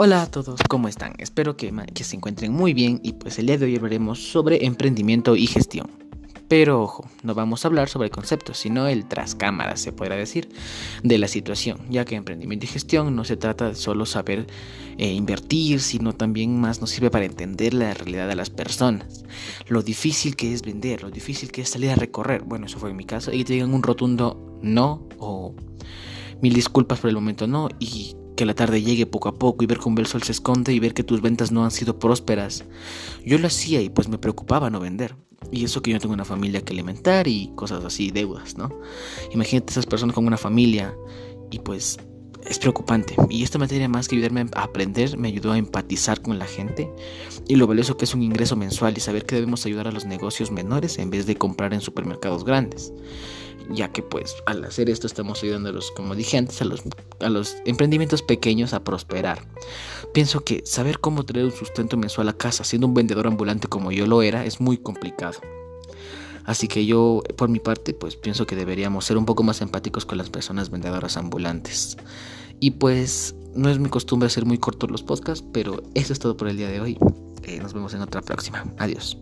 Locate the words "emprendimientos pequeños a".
57.64-58.84